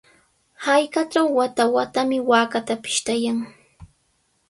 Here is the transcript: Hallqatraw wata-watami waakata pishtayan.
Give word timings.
Hallqatraw 0.65 1.27
wata-watami 1.37 2.17
waakata 2.29 2.73
pishtayan. 2.83 3.39